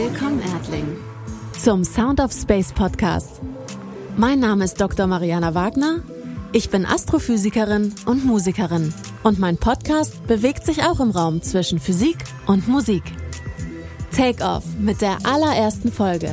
[0.00, 0.96] Willkommen, Erdling,
[1.58, 3.40] zum Sound of Space Podcast.
[4.16, 5.08] Mein Name ist Dr.
[5.08, 6.04] Mariana Wagner.
[6.52, 8.94] Ich bin Astrophysikerin und Musikerin.
[9.24, 13.02] Und mein Podcast bewegt sich auch im Raum zwischen Physik und Musik.
[14.16, 16.30] Take Off mit der allerersten Folge.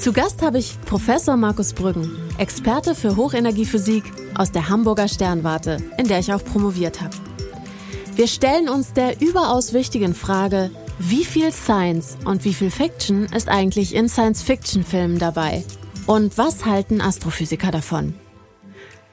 [0.00, 4.02] Zu Gast habe ich Professor Markus Brüggen, Experte für Hochenergiephysik
[4.34, 7.14] aus der Hamburger Sternwarte, in der ich auch promoviert habe.
[8.16, 13.48] Wir stellen uns der überaus wichtigen Frage, wie viel Science und wie viel Fiction ist
[13.48, 15.64] eigentlich in Science-Fiction-Filmen dabei?
[16.06, 18.14] Und was halten Astrophysiker davon?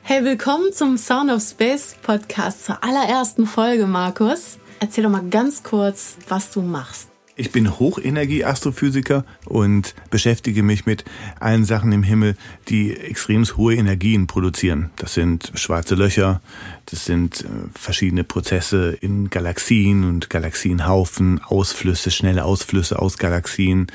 [0.01, 4.57] Hey, willkommen zum Sound of Space Podcast zur allerersten Folge, Markus.
[4.79, 7.12] Erzähl doch mal ganz kurz, was du machst.
[7.35, 11.03] Ich bin Hochenergie-Astrophysiker und beschäftige mich mit
[11.39, 12.37] allen Sachen im Himmel,
[12.69, 14.91] die extrem hohe Energien produzieren.
[14.97, 16.41] Das sind schwarze Löcher,
[16.85, 23.87] das sind äh, verschiedene Prozesse in Galaxien und Galaxienhaufen, Ausflüsse, schnelle Ausflüsse aus Galaxien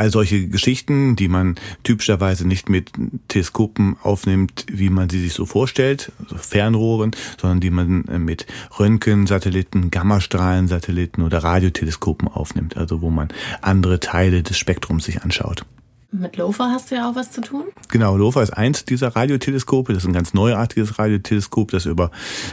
[0.00, 2.90] all solche Geschichten, die man typischerweise nicht mit
[3.28, 8.46] Teleskopen aufnimmt, wie man sie sich so vorstellt, also Fernrohren, sondern die man äh, mit
[8.78, 13.28] Röntgensatelliten, Gammastrahlensatelliten oder Radioteleskopen aufnimmt, also wo man
[13.60, 15.66] andere Teile des Spektrums sich anschaut.
[16.12, 17.64] Mit LOFA hast du ja auch was zu tun?
[17.88, 19.92] Genau, LOFA ist eins dieser Radioteleskope.
[19.92, 22.10] Das ist ein ganz neuartiges Radioteleskop, das über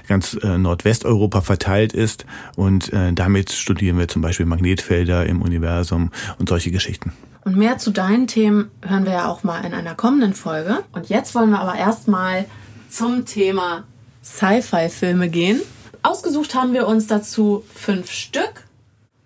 [0.08, 2.26] ganz äh, Nordwesteuropa verteilt ist.
[2.56, 7.14] Und äh, damit studieren wir zum Beispiel Magnetfelder im Universum und solche Geschichten.
[7.48, 10.84] Und mehr zu deinen Themen hören wir ja auch mal in einer kommenden Folge.
[10.92, 12.46] Und jetzt wollen wir aber erstmal
[12.90, 13.86] zum Thema
[14.22, 15.62] Sci-Fi-Filme gehen.
[16.04, 18.66] Ausgesucht haben wir uns dazu fünf Stück.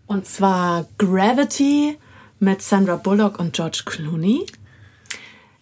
[0.05, 1.97] Und zwar Gravity
[2.39, 4.45] mit Sandra Bullock und George Clooney.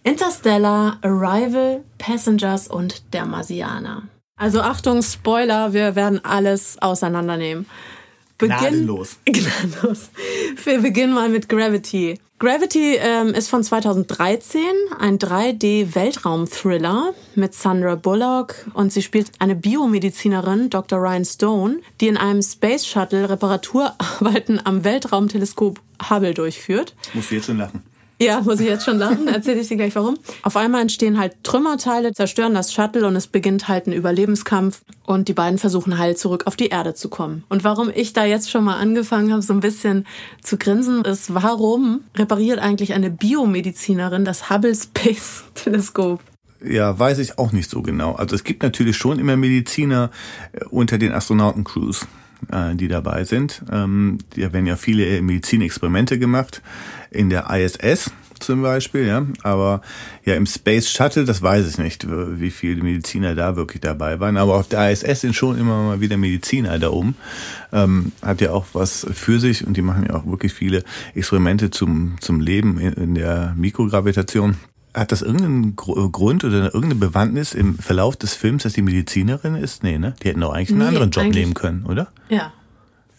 [0.03, 4.03] Interstellar, Arrival, Passengers und Der Marsianer.
[4.35, 7.67] Also Achtung, Spoiler, wir werden alles auseinandernehmen.
[8.37, 9.15] Beginn, Gnadenlos.
[9.25, 10.09] Gnadenlos.
[10.65, 12.19] Wir beginnen mal mit Gravity.
[12.39, 14.61] Gravity ähm, ist von 2013,
[14.97, 20.99] ein 3D-Weltraum-Thriller mit Sandra Bullock und sie spielt eine Biomedizinerin, Dr.
[20.99, 26.95] Ryan Stone, die in einem Space Shuttle Reparaturarbeiten am Weltraumteleskop Hubble durchführt.
[27.13, 27.83] Muss jetzt schon lachen.
[28.21, 29.29] Ja, muss ich jetzt schon lachen.
[29.29, 30.17] Erzähle ich dir gleich warum.
[30.43, 35.29] Auf einmal entstehen halt Trümmerteile, zerstören das Shuttle und es beginnt halt ein Überlebenskampf und
[35.29, 37.45] die beiden versuchen halt zurück auf die Erde zu kommen.
[37.47, 40.05] Und warum ich da jetzt schon mal angefangen habe, so ein bisschen
[40.43, 46.19] zu grinsen, ist, warum repariert eigentlich eine Biomedizinerin das Hubble Space Teleskop?
[46.61, 48.15] Ja, weiß ich auch nicht so genau.
[48.15, 50.11] Also es gibt natürlich schon immer Mediziner
[50.51, 52.05] äh, unter den Astronautencrews
[52.51, 53.63] äh, die dabei sind.
[53.71, 56.61] Ähm, da werden ja viele Medizinexperimente gemacht
[57.11, 59.25] in der ISS zum Beispiel, ja.
[59.43, 59.81] Aber
[60.25, 64.37] ja, im Space Shuttle, das weiß ich nicht, wie viele Mediziner da wirklich dabei waren.
[64.37, 67.15] Aber auf der ISS sind schon immer mal wieder Mediziner da oben.
[67.71, 70.83] Ähm, hat ja auch was für sich und die machen ja auch wirklich viele
[71.15, 74.55] Experimente zum, zum Leben in, in der Mikrogravitation.
[74.93, 79.83] Hat das irgendeinen Grund oder irgendeine Bewandtnis im Verlauf des Films, dass die Medizinerin ist?
[79.83, 80.15] Nee, ne?
[80.23, 82.07] Die hätten doch eigentlich einen nee, anderen Job nehmen können, oder?
[82.29, 82.53] Ja.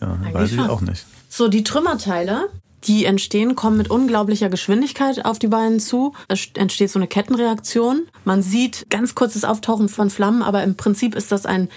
[0.00, 0.70] Ja, eigentlich weiß ich schon.
[0.70, 1.06] auch nicht.
[1.28, 2.48] So, die Trümmerteile,
[2.84, 6.14] die entstehen, kommen mit unglaublicher Geschwindigkeit auf die beiden zu.
[6.28, 8.08] Es entsteht so eine Kettenreaktion.
[8.24, 11.68] Man sieht ganz kurzes Auftauchen von Flammen, aber im Prinzip ist das ein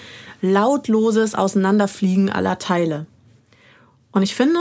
[0.41, 3.05] lautloses Auseinanderfliegen aller Teile.
[4.11, 4.59] Und ich finde,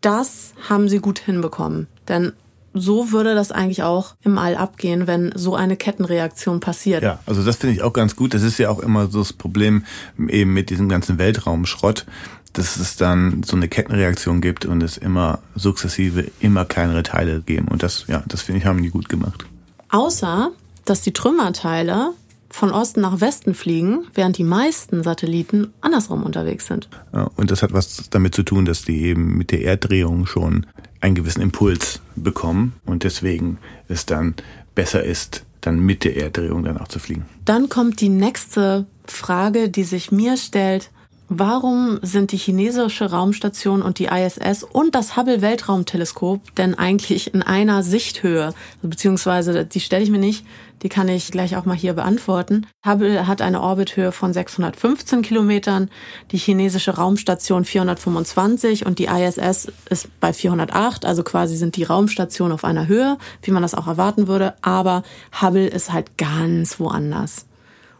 [0.00, 1.86] das haben sie gut hinbekommen.
[2.08, 2.32] Denn
[2.78, 7.02] so würde das eigentlich auch im All abgehen, wenn so eine Kettenreaktion passiert.
[7.02, 8.34] Ja, also das finde ich auch ganz gut.
[8.34, 9.84] Das ist ja auch immer so das Problem
[10.28, 12.06] eben mit diesem ganzen Weltraumschrott,
[12.52, 17.68] dass es dann so eine Kettenreaktion gibt und es immer sukzessive immer kleinere Teile geben.
[17.68, 19.44] Und das, ja, das finde ich, haben die gut gemacht.
[19.90, 20.50] Außer,
[20.84, 22.12] dass die Trümmerteile
[22.56, 26.88] von Osten nach Westen fliegen, während die meisten Satelliten andersrum unterwegs sind.
[27.36, 30.64] Und das hat was damit zu tun, dass die eben mit der Erddrehung schon
[31.02, 33.58] einen gewissen Impuls bekommen und deswegen
[33.88, 34.34] es dann
[34.74, 37.26] besser ist, dann mit der Erddrehung danach zu fliegen.
[37.44, 40.90] Dann kommt die nächste Frage, die sich mir stellt.
[41.28, 47.42] Warum sind die chinesische Raumstation und die ISS und das Hubble Weltraumteleskop denn eigentlich in
[47.42, 48.54] einer Sichthöhe?
[48.82, 50.44] Beziehungsweise, die stelle ich mir nicht
[50.82, 52.66] die kann ich gleich auch mal hier beantworten.
[52.84, 55.90] Hubble hat eine Orbithöhe von 615 Kilometern,
[56.32, 61.04] die chinesische Raumstation 425 und die ISS ist bei 408.
[61.04, 64.54] Also quasi sind die Raumstationen auf einer Höhe, wie man das auch erwarten würde.
[64.62, 65.02] Aber
[65.40, 67.46] Hubble ist halt ganz woanders.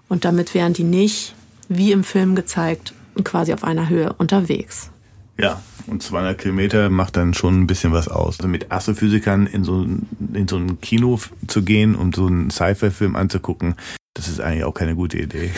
[0.09, 1.35] Und damit wären die nicht,
[1.69, 2.93] wie im Film gezeigt,
[3.25, 4.91] quasi auf einer Höhe unterwegs.
[5.39, 8.39] Ja, und 200 Kilometer macht dann schon ein bisschen was aus.
[8.39, 9.87] Also mit Astrophysikern in so,
[10.33, 13.75] in so ein Kino zu gehen, um so einen Sci-Fi-Film anzugucken,
[14.15, 15.51] Das ist eigentlich auch keine gute Idee.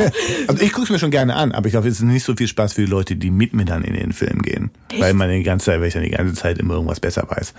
[0.48, 2.34] also ich gucke es mir schon gerne an, aber ich glaube, es ist nicht so
[2.34, 4.70] viel Spaß für die Leute, die mit mir dann in den Film gehen.
[4.88, 5.00] Echt?
[5.00, 7.54] Weil man die ganze Zeit, weil ich dann die ganze Zeit immer irgendwas besser weiß.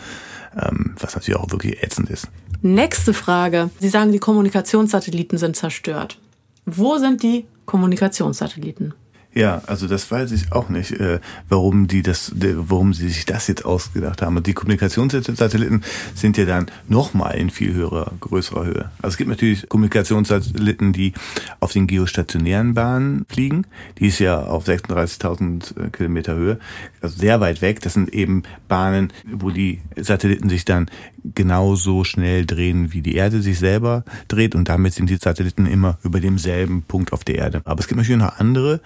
[0.61, 2.27] Ähm, was natürlich auch wirklich ätzend ist.
[2.61, 3.69] Nächste Frage.
[3.79, 6.19] Sie sagen, die Kommunikationssatelliten sind zerstört.
[6.65, 8.93] Wo sind die Kommunikationssatelliten?
[9.33, 13.47] Ja, also das weiß ich auch nicht, äh, warum die das, warum sie sich das
[13.47, 14.35] jetzt ausgedacht haben.
[14.35, 15.83] Und die Kommunikationssatelliten
[16.13, 18.91] sind ja dann nochmal in viel höherer, größerer Höhe.
[19.01, 21.13] Also es gibt natürlich Kommunikationssatelliten, die
[21.61, 23.65] auf den geostationären Bahnen fliegen.
[23.99, 26.59] Die ist ja auf 36.000 äh, Kilometer Höhe,
[26.99, 27.79] also sehr weit weg.
[27.79, 30.89] Das sind eben Bahnen, wo die Satelliten sich dann
[31.23, 34.55] genauso schnell drehen, wie die Erde sich selber dreht.
[34.55, 37.61] Und damit sind die Satelliten immer über demselben Punkt auf der Erde.
[37.63, 38.81] Aber es gibt natürlich noch andere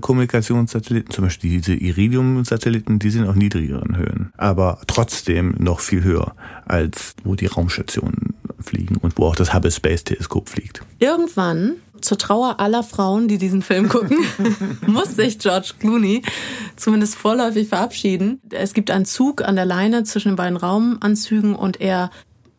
[0.00, 6.34] Kommunikationssatelliten, zum Beispiel diese Iridium-Satelliten, die sind auf niedrigeren Höhen, aber trotzdem noch viel höher
[6.66, 10.80] als wo die Raumstationen fliegen und wo auch das Hubble Space Teleskop fliegt.
[10.98, 14.18] Irgendwann zur Trauer aller Frauen, die diesen Film gucken,
[14.86, 16.22] muss sich George Clooney
[16.76, 18.40] zumindest vorläufig verabschieden.
[18.50, 22.10] Es gibt einen Zug an der Leine zwischen den beiden Raumanzügen und er,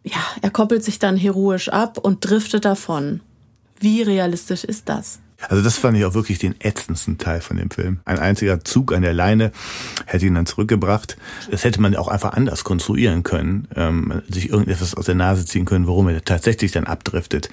[0.03, 3.21] ja, er koppelt sich dann heroisch ab und driftet davon.
[3.79, 5.19] Wie realistisch ist das?
[5.49, 7.99] Also das fand ich auch wirklich den ätzendsten Teil von dem Film.
[8.05, 9.51] Ein einziger Zug an der Leine
[10.05, 11.17] hätte ihn dann zurückgebracht.
[11.51, 15.65] Das hätte man auch einfach anders konstruieren können, ähm, sich irgendetwas aus der Nase ziehen
[15.65, 17.49] können, warum er tatsächlich dann abdriftet.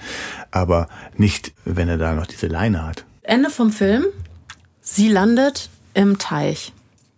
[0.51, 0.87] Aber
[1.17, 3.05] nicht, wenn er da noch diese Leine hat.
[3.21, 4.05] Ende vom Film.
[4.81, 6.73] Sie landet im Teich,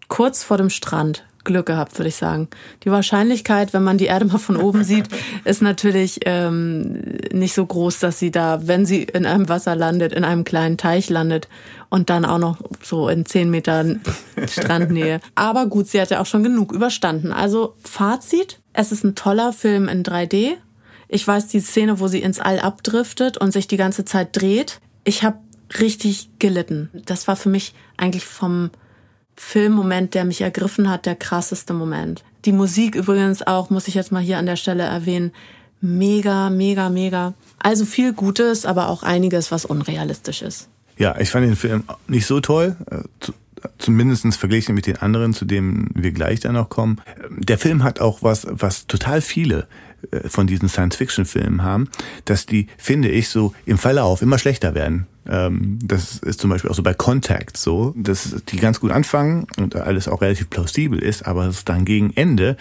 [0.07, 1.25] kurz vor dem Strand.
[1.45, 2.49] Glück gehabt, würde ich sagen.
[2.83, 5.07] Die Wahrscheinlichkeit, wenn man die Erde mal von oben sieht,
[5.45, 7.01] ist natürlich ähm,
[7.31, 10.77] nicht so groß, dass sie da, wenn sie in einem Wasser landet, in einem kleinen
[10.77, 11.47] Teich landet
[11.89, 14.01] und dann auch noch so in zehn Metern
[14.47, 15.21] Strandnähe.
[15.35, 17.31] Aber gut, sie hat ja auch schon genug überstanden.
[17.31, 20.53] Also Fazit, es ist ein toller Film in 3D.
[21.07, 24.79] Ich weiß die Szene, wo sie ins All abdriftet und sich die ganze Zeit dreht.
[25.03, 25.37] Ich habe
[25.79, 26.89] richtig gelitten.
[27.05, 28.71] Das war für mich eigentlich vom
[29.35, 32.23] Filmmoment, der mich ergriffen hat, der krasseste Moment.
[32.45, 35.31] Die Musik übrigens auch, muss ich jetzt mal hier an der Stelle erwähnen,
[35.81, 37.33] mega, mega, mega.
[37.59, 40.69] Also viel Gutes, aber auch einiges, was unrealistisch ist.
[40.97, 42.77] Ja, ich fand den Film nicht so toll.
[42.89, 43.31] Äh,
[43.77, 47.01] zumindest verglichen mit den anderen, zu denen wir gleich dann noch kommen.
[47.29, 49.67] Der Film hat auch was, was total viele
[50.11, 51.89] äh, von diesen Science-Fiction-Filmen haben,
[52.25, 55.07] dass die, finde ich, so im Verlauf immer schlechter werden.
[55.27, 59.47] Ähm, das ist zum Beispiel auch so bei Contact so, dass die ganz gut anfangen
[59.57, 62.57] und alles auch relativ plausibel ist, aber es dann gegen Ende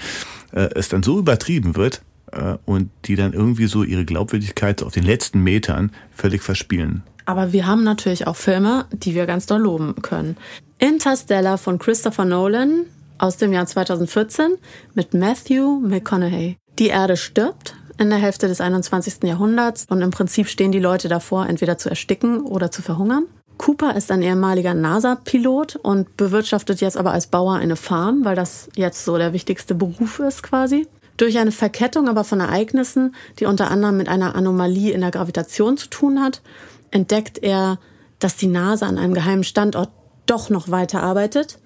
[0.52, 2.02] äh, es dann so übertrieben wird
[2.32, 7.02] äh, und die dann irgendwie so ihre Glaubwürdigkeit auf den letzten Metern völlig verspielen.
[7.26, 10.36] Aber wir haben natürlich auch Filme, die wir ganz doll loben können.
[10.78, 12.84] Interstellar von Christopher Nolan
[13.18, 14.56] aus dem Jahr 2014
[14.94, 16.58] mit Matthew McConaughey.
[16.78, 19.22] Die Erde stirbt in der Hälfte des 21.
[19.24, 23.26] Jahrhunderts und im Prinzip stehen die Leute davor, entweder zu ersticken oder zu verhungern.
[23.56, 28.68] Cooper ist ein ehemaliger NASA-Pilot und bewirtschaftet jetzt aber als Bauer eine Farm, weil das
[28.74, 30.88] jetzt so der wichtigste Beruf ist quasi.
[31.16, 35.76] Durch eine Verkettung aber von Ereignissen, die unter anderem mit einer Anomalie in der Gravitation
[35.76, 36.42] zu tun hat,
[36.90, 37.78] entdeckt er,
[38.18, 39.90] dass die NASA an einem geheimen Standort
[40.26, 41.58] doch noch weiter arbeitet.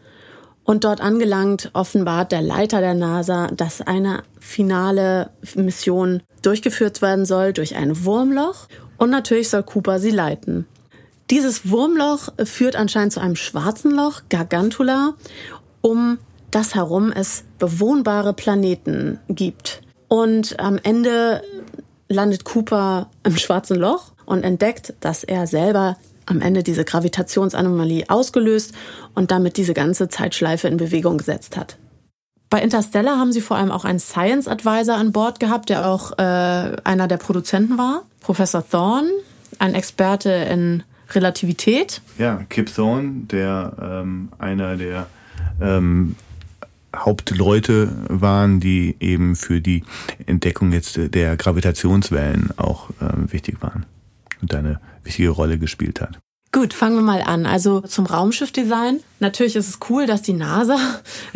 [0.69, 7.55] Und dort angelangt offenbart der Leiter der NASA, dass eine finale Mission durchgeführt werden soll
[7.55, 8.69] durch ein Wurmloch.
[8.99, 10.67] Und natürlich soll Cooper sie leiten.
[11.31, 15.15] Dieses Wurmloch führt anscheinend zu einem schwarzen Loch, Gargantula,
[15.81, 16.19] um
[16.51, 19.81] das herum es bewohnbare Planeten gibt.
[20.09, 21.41] Und am Ende
[22.11, 25.97] landet Cooper im schwarzen Loch und entdeckt, dass er selber
[26.29, 28.75] am Ende diese Gravitationsanomalie ausgelöst
[29.15, 31.79] und damit diese ganze Zeitschleife in Bewegung gesetzt hat.
[32.51, 36.13] Bei Interstellar haben sie vor allem auch einen Science Advisor an Bord gehabt, der auch
[36.19, 39.11] äh, einer der Produzenten war, Professor Thorne,
[39.59, 42.01] ein Experte in Relativität.
[42.17, 45.07] Ja, Kip Thorne, der ähm, einer der
[45.61, 46.17] ähm,
[46.97, 49.85] Hauptleute waren, die eben für die
[50.25, 53.85] Entdeckung jetzt der Gravitationswellen auch ähm, wichtig waren
[54.41, 56.19] und eine wichtige Rolle gespielt hat.
[56.51, 57.45] Gut, fangen wir mal an.
[57.45, 59.01] Also zum Raumschiffdesign.
[59.21, 60.79] Natürlich ist es cool, dass die NASA,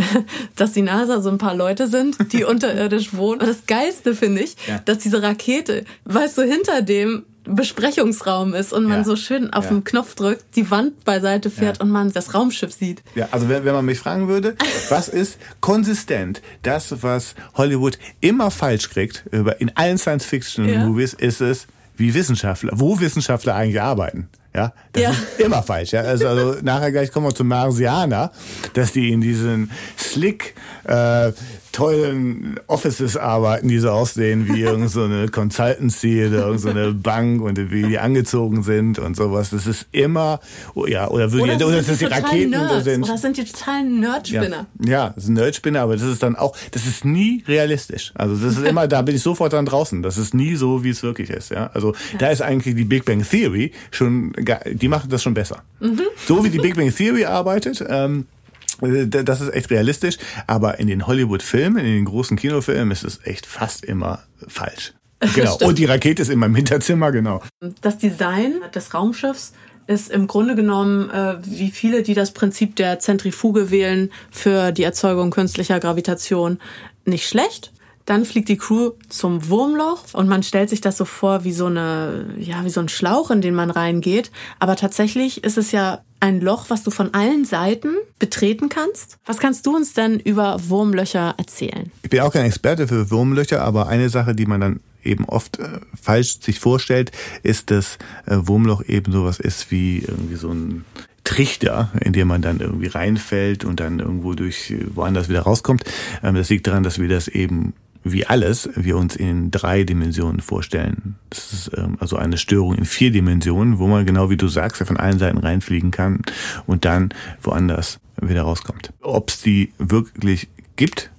[0.57, 3.41] dass die NASA so ein paar Leute sind, die unterirdisch wohnen.
[3.41, 4.79] Und das Geilste finde ich, ja.
[4.79, 9.05] dass diese Rakete, weißt du, hinter dem Besprechungsraum ist und man ja.
[9.05, 9.73] so schön auf ja.
[9.73, 11.83] den Knopf drückt, die Wand beiseite fährt ja.
[11.83, 13.03] und man das Raumschiff sieht.
[13.15, 14.57] Ja, also wenn, wenn man mich fragen würde,
[14.89, 16.41] was ist konsistent?
[16.63, 19.25] Das, was Hollywood immer falsch kriegt,
[19.59, 21.67] in allen Science-Fiction-Movies, ist es,
[22.03, 24.29] wie Wissenschaftler, wo Wissenschaftler eigentlich arbeiten.
[24.55, 25.11] Ja, das ja.
[25.11, 25.93] ist immer falsch.
[25.93, 26.03] Ja?
[26.03, 28.33] Also, also nachher gleich kommen wir zum Marsianer,
[28.75, 30.55] dass die in diesen slick
[30.85, 31.33] äh,
[31.73, 37.43] tollen Offices arbeiten, die so aussehen wie irgendeine so eine Consultancy oder irgendeine so Bank
[37.43, 39.51] und wie die angezogen sind und sowas.
[39.51, 40.41] Das ist immer,
[40.75, 43.05] oh ja, oder, würde oder, oder das, das die Raketen Nerds, sind.
[43.05, 44.67] Oder sind die totalen Nerdspinner.
[44.85, 48.13] Ja, ja, das sind Nerdspinner, aber das ist dann auch, das ist nie realistisch.
[48.15, 50.03] Also das ist immer, da bin ich sofort dann draußen.
[50.03, 51.51] Das ist nie so, wie es wirklich ist.
[51.51, 52.19] Ja, also ja.
[52.19, 54.33] da ist eigentlich die Big Bang Theory schon,
[54.71, 55.63] die machen das schon besser.
[55.81, 56.03] Mhm.
[56.27, 57.85] So wie die Big Bang Theory arbeitet.
[57.89, 58.42] Ähm, äh,
[58.83, 63.47] das ist echt realistisch, aber in den Hollywood-Filmen, in den großen Kinofilmen ist es echt
[63.47, 64.95] fast immer falsch.
[65.37, 65.57] Genau.
[65.63, 67.43] Und die Rakete ist in meinem Hinterzimmer, genau.
[67.81, 69.53] Das Design des Raumschiffs
[69.87, 74.83] ist im Grunde genommen, äh, wie viele, die das Prinzip der Zentrifuge wählen für die
[74.83, 76.59] Erzeugung künstlicher Gravitation,
[77.05, 77.73] nicht schlecht.
[78.05, 81.67] Dann fliegt die Crew zum Wurmloch und man stellt sich das so vor wie so
[81.67, 84.33] eine, ja, wie so ein Schlauch, in den man reingeht.
[84.59, 89.19] Aber tatsächlich ist es ja ein Loch, was du von allen Seiten betreten kannst.
[89.27, 91.91] Was kannst du uns denn über Wurmlöcher erzählen?
[92.05, 95.59] Ich bin auch kein Experte für Wurmlöcher, aber eine Sache, die man dann eben oft
[95.59, 97.11] äh, falsch sich vorstellt,
[97.43, 100.85] ist, dass äh, Wurmloch eben sowas ist wie irgendwie so ein
[101.25, 105.83] Trichter, in dem man dann irgendwie reinfällt und dann irgendwo durch woanders wieder rauskommt.
[106.23, 107.75] Ähm, das liegt daran, dass wir das eben
[108.05, 111.17] wie alles wir uns in drei Dimensionen vorstellen.
[111.31, 114.81] Das ist ähm, also eine Störung in vier Dimensionen, wo man genau wie du sagst,
[114.81, 116.23] ja von allen Seiten reinfliegen kann
[116.67, 117.11] und dann
[117.43, 118.93] woanders wieder rauskommt.
[119.01, 121.11] Ob es die wirklich gibt,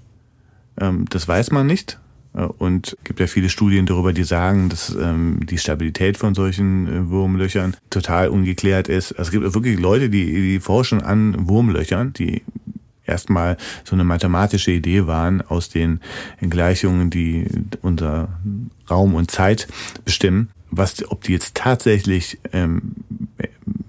[0.80, 2.00] ähm, das weiß man nicht.
[2.34, 6.88] Äh, und gibt ja viele Studien darüber, die sagen, dass ähm, die Stabilität von solchen
[6.88, 9.13] äh, Wurmlöchern total ungeklärt ist.
[9.13, 12.44] Also es gibt wirklich Leute, die, die forschen an Wurmlöchern, die
[13.05, 16.00] erstmal so eine mathematische Idee waren aus den
[16.41, 17.45] Gleichungen, die
[17.81, 18.29] unser
[18.89, 19.67] Raum und Zeit
[20.05, 22.95] bestimmen, was, ob die jetzt tatsächlich ähm,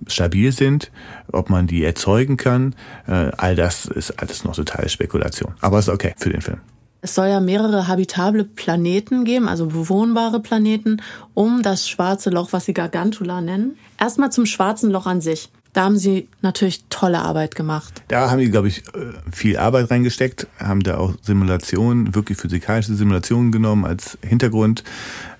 [0.07, 0.91] stabil sind,
[1.33, 2.75] ob man die erzeugen kann,
[3.07, 5.55] äh, all das ist alles noch totale Spekulation.
[5.61, 6.59] Aber ist okay für den Film.
[7.01, 11.03] Es soll ja mehrere habitable Planeten geben, also bewohnbare Planeten,
[11.35, 13.77] um das schwarze Loch, was sie Gargantula nennen.
[14.01, 15.51] Erstmal zum schwarzen Loch an sich.
[15.75, 18.05] Da haben Sie natürlich tolle Arbeit gemacht.
[18.07, 22.95] Da haben die, glaube ich, äh, viel Arbeit reingesteckt, haben da auch Simulationen, wirklich physikalische
[22.95, 24.85] Simulationen genommen als Hintergrund.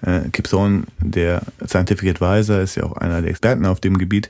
[0.03, 4.29] Äh, Kip Thorne, der Scientific Advisor, ist ja auch einer der Experten auf dem Gebiet.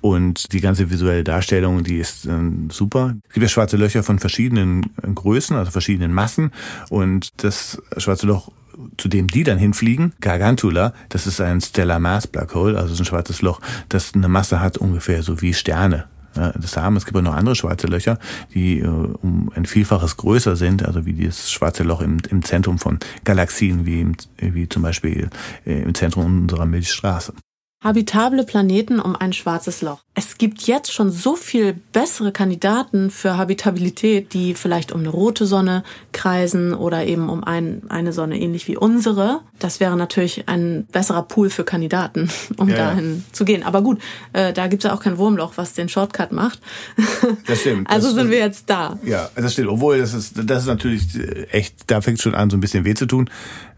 [0.00, 3.14] Und die ganze visuelle Darstellung, die ist ähm, super.
[3.28, 6.50] Es gibt ja schwarze Löcher von verschiedenen Größen, also verschiedenen Massen.
[6.88, 8.50] Und das schwarze Loch
[8.96, 13.02] zu dem die dann hinfliegen, Gargantula, das ist ein Stellar Mass Black Hole, also so
[13.02, 16.06] ein schwarzes Loch, das eine Masse hat ungefähr so wie Sterne.
[16.34, 16.96] Das haben.
[16.96, 18.18] Es gibt auch noch andere schwarze Löcher,
[18.54, 22.78] die äh, um ein Vielfaches größer sind, also wie das schwarze Loch im, im Zentrum
[22.78, 25.28] von Galaxien, wie, im, wie zum Beispiel
[25.66, 27.34] äh, im Zentrum unserer Milchstraße.
[27.82, 30.00] Habitable Planeten um ein schwarzes Loch.
[30.14, 35.46] Es gibt jetzt schon so viel bessere Kandidaten für Habitabilität, die vielleicht um eine rote
[35.46, 39.40] Sonne kreisen oder eben um ein, eine Sonne ähnlich wie unsere.
[39.58, 43.32] Das wäre natürlich ein besserer Pool für Kandidaten, um ja, dahin ja.
[43.32, 43.62] zu gehen.
[43.62, 44.00] Aber gut,
[44.32, 46.60] äh, da gibt es ja auch kein Wurmloch, was den Shortcut macht.
[47.46, 47.88] Das stimmt.
[47.90, 48.98] also das sind wir jetzt da.
[49.04, 49.68] Ja, das stimmt.
[49.68, 51.02] Obwohl, das ist, das ist natürlich
[51.50, 53.30] echt, da fängt es schon an, so ein bisschen weh zu tun,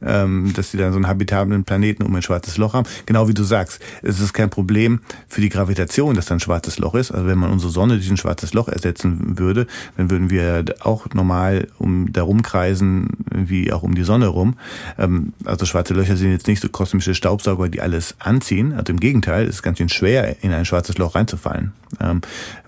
[0.04, 2.86] ähm, dass sie dann so einen habitablen Planeten um ein schwarzes Loch haben.
[3.06, 6.78] Genau wie du sagst es ist kein Problem für die Gravitation, dass da ein schwarzes
[6.78, 7.10] Loch ist.
[7.10, 11.06] Also wenn man unsere Sonne durch ein schwarzes Loch ersetzen würde, dann würden wir auch
[11.14, 14.56] normal um darum kreisen wie auch um die Sonne rum.
[14.98, 18.72] Ähm, also schwarze Löcher sind jetzt nicht so kosmische Staubsauger, die alles anziehen.
[18.72, 22.20] Also im Gegenteil, es ist ganz schön schwer, in ein schwarzes Loch reinzufallen, ähm,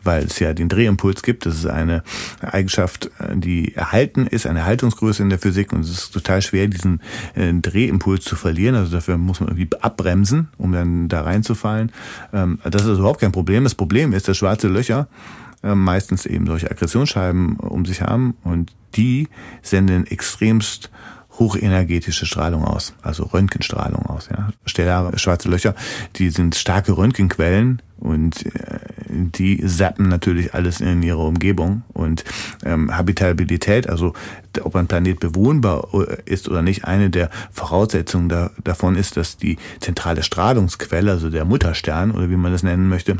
[0.07, 1.45] weil es ja den Drehimpuls gibt.
[1.47, 2.03] Das ist eine
[2.41, 6.69] Eigenschaft, äh, die erhalten ist, eine Haltungsgröße in der Physik und es ist total schwer,
[6.69, 7.01] diesen
[7.35, 8.75] äh, Drehimpuls zu verlieren.
[8.75, 11.93] Also dafür muss man irgendwie abbremsen, um dann da reinzufallen.
[12.33, 13.65] Ähm, das ist überhaupt kein Problem.
[13.65, 15.09] Das Problem ist, dass schwarze Löcher
[15.63, 19.29] äh, meistens eben solche Aggressionsscheiben um sich haben und die
[19.63, 20.91] senden extremst
[21.39, 24.29] hochenergetische Strahlung aus, also Röntgenstrahlung aus.
[24.31, 24.51] Ja.
[24.65, 25.75] Stellare schwarze Löcher,
[26.17, 28.79] die sind starke Röntgenquellen und äh,
[29.09, 31.83] die zappen natürlich alles in ihrer Umgebung.
[31.93, 32.25] Und
[32.65, 34.13] ähm, Habitabilität, also
[34.63, 39.37] ob ein Planet bewohnbar äh, ist oder nicht, eine der Voraussetzungen da, davon ist, dass
[39.37, 43.17] die zentrale Strahlungsquelle, also der Mutterstern oder wie man das nennen möchte,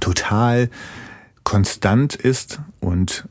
[0.00, 0.70] total
[1.44, 3.26] konstant ist und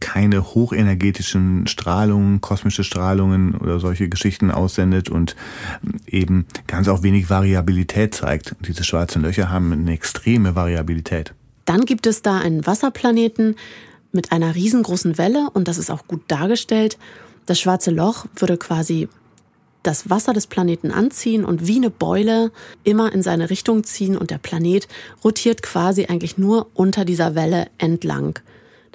[0.00, 5.36] keine hochenergetischen Strahlungen, kosmische Strahlungen oder solche Geschichten aussendet und
[6.06, 8.52] eben ganz auch wenig Variabilität zeigt.
[8.52, 11.32] Und diese schwarzen Löcher haben eine extreme Variabilität.
[11.64, 13.56] Dann gibt es da einen Wasserplaneten
[14.12, 16.98] mit einer riesengroßen Welle und das ist auch gut dargestellt.
[17.46, 19.08] Das schwarze Loch würde quasi
[19.82, 22.50] das Wasser des Planeten anziehen und wie eine Beule
[22.84, 24.88] immer in seine Richtung ziehen und der Planet
[25.22, 28.38] rotiert quasi eigentlich nur unter dieser Welle entlang.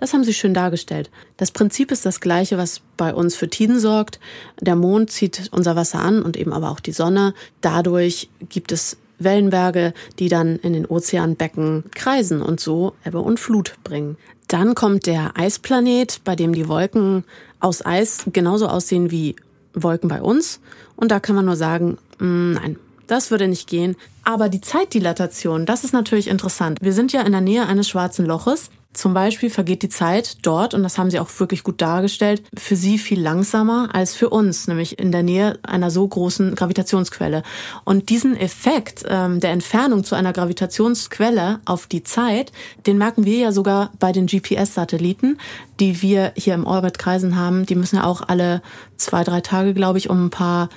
[0.03, 1.09] Das haben sie schön dargestellt.
[1.37, 4.19] Das Prinzip ist das gleiche, was bei uns für Tiden sorgt.
[4.59, 7.33] Der Mond zieht unser Wasser an und eben aber auch die Sonne.
[7.61, 13.75] Dadurch gibt es Wellenberge, die dann in den Ozeanbecken kreisen und so Ebbe und Flut
[13.85, 14.17] bringen.
[14.49, 17.23] Dann kommt der Eisplanet, bei dem die Wolken
[17.61, 19.37] aus Eis genauso aussehen wie
[19.73, 20.59] Wolken bei uns.
[20.97, 23.95] Und da kann man nur sagen, mm, nein, das würde nicht gehen.
[24.25, 26.79] Aber die Zeitdilatation, das ist natürlich interessant.
[26.81, 28.69] Wir sind ja in der Nähe eines schwarzen Loches.
[28.93, 32.75] Zum Beispiel vergeht die Zeit dort, und das haben sie auch wirklich gut dargestellt, für
[32.75, 37.43] sie viel langsamer als für uns, nämlich in der Nähe einer so großen Gravitationsquelle.
[37.83, 42.51] Und diesen Effekt ähm, der Entfernung zu einer Gravitationsquelle auf die Zeit,
[42.85, 45.39] den merken wir ja sogar bei den GPS-Satelliten,
[45.79, 47.65] die wir hier im Orbit kreisen haben.
[47.65, 48.61] Die müssen ja auch alle
[48.97, 50.69] zwei, drei Tage, glaube ich, um ein paar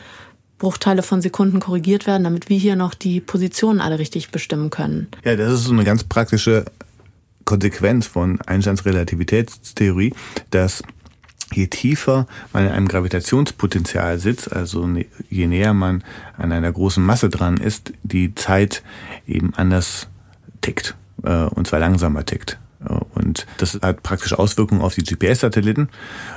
[0.59, 5.09] Bruchteile von Sekunden korrigiert werden, damit wir hier noch die Positionen alle richtig bestimmen können.
[5.23, 6.65] Ja, das ist so eine ganz praktische
[7.47, 10.13] Konsequenz von Einsteins Relativitätstheorie,
[10.51, 10.83] dass
[11.53, 16.05] je tiefer man in einem Gravitationspotenzial sitzt, also ne, je näher man
[16.37, 18.83] an einer großen Masse dran ist, die Zeit
[19.27, 20.09] eben anders
[20.61, 22.59] tickt, äh, und zwar langsamer tickt.
[23.15, 25.89] Und das hat praktisch Auswirkungen auf die GPS-Satelliten.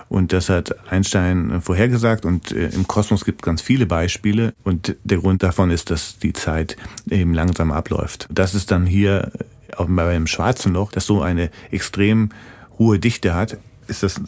[0.08, 2.26] Und das hat Einstein vorhergesagt.
[2.26, 4.54] Und äh, im Kosmos gibt es ganz viele Beispiele.
[4.64, 6.78] Und der Grund davon ist, dass die Zeit
[7.10, 8.28] eben langsam abläuft.
[8.32, 9.32] Das ist dann hier
[9.78, 12.30] auch beim schwarzen Loch, das so eine extrem
[12.78, 13.58] hohe Dichte hat,
[13.88, 14.22] ist das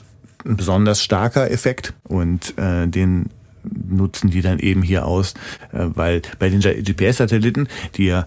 [0.46, 1.94] ein besonders starker Effekt.
[2.04, 3.30] Und äh, den
[3.64, 5.34] nutzen die dann eben hier aus,
[5.72, 8.26] äh, weil bei den GPS-Satelliten, die ja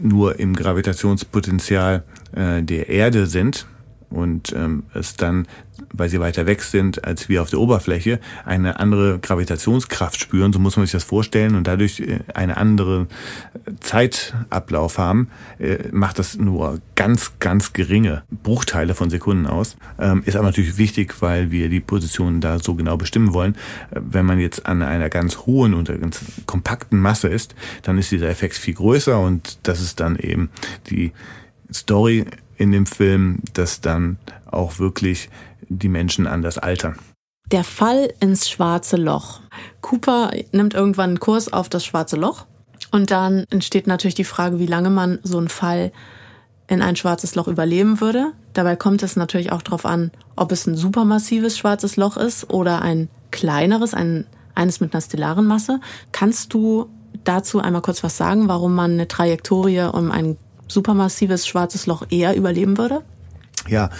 [0.00, 2.02] nur im Gravitationspotenzial
[2.32, 3.66] äh, der Erde sind
[4.10, 5.46] und ähm, es dann,
[5.92, 10.58] weil sie weiter weg sind als wir auf der Oberfläche, eine andere Gravitationskraft spüren, so
[10.58, 13.06] muss man sich das vorstellen, und dadurch äh, eine andere
[13.80, 19.76] Zeitablauf haben, äh, macht das nur ganz, ganz geringe Bruchteile von Sekunden aus.
[19.98, 23.54] Ähm, ist aber natürlich wichtig, weil wir die Positionen da so genau bestimmen wollen.
[23.90, 28.10] Äh, wenn man jetzt an einer ganz hohen und ganz kompakten Masse ist, dann ist
[28.10, 30.50] dieser Effekt viel größer und das ist dann eben
[30.90, 31.12] die
[31.72, 32.26] Story
[32.60, 34.18] in dem Film, dass dann
[34.50, 35.30] auch wirklich
[35.68, 36.98] die Menschen anders altern.
[37.50, 39.40] Der Fall ins schwarze Loch.
[39.80, 42.44] Cooper nimmt irgendwann einen Kurs auf das schwarze Loch
[42.92, 45.90] und dann entsteht natürlich die Frage, wie lange man so einen Fall
[46.68, 48.32] in ein schwarzes Loch überleben würde.
[48.52, 52.82] Dabei kommt es natürlich auch darauf an, ob es ein supermassives schwarzes Loch ist oder
[52.82, 55.80] ein kleineres, ein, eines mit einer stellaren Masse.
[56.12, 56.90] Kannst du
[57.24, 60.36] dazu einmal kurz was sagen, warum man eine Trajektorie um ein
[60.70, 63.02] supermassives schwarzes Loch eher überleben würde?
[63.68, 63.90] Ja,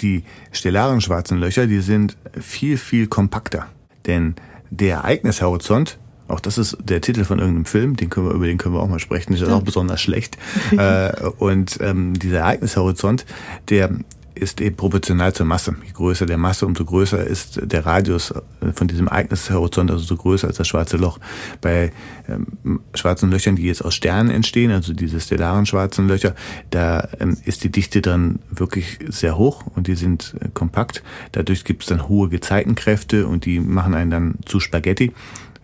[0.00, 3.66] die stellaren schwarzen Löcher, die sind viel, viel kompakter.
[4.06, 4.34] Denn
[4.70, 8.58] der Ereignishorizont, auch das ist der Titel von irgendeinem Film, den können wir, über den
[8.58, 10.36] können wir auch mal sprechen, das ist auch besonders schlecht.
[10.76, 13.26] äh, und ähm, dieser Ereignishorizont,
[13.68, 13.90] der
[14.36, 15.74] ist eben proportional zur Masse.
[15.84, 20.16] Je größer der Masse, umso größer ist der Radius äh, von diesem Ereignishorizont, also so
[20.16, 21.18] größer als das schwarze Loch.
[21.60, 21.92] Bei
[22.28, 26.34] ähm, schwarzen Löchern, die jetzt aus Sternen entstehen, also diese stellaren schwarzen Löcher,
[26.70, 31.02] da ähm, ist die Dichte dann wirklich sehr hoch und die sind äh, kompakt.
[31.32, 35.12] Dadurch gibt es dann hohe Gezeitenkräfte und die machen einen dann zu Spaghetti.